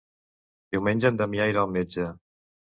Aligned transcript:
Diumenge 0.77 1.13
en 1.15 1.21
Damià 1.21 1.47
irà 1.53 1.63
al 1.67 1.71
metge. 1.79 2.11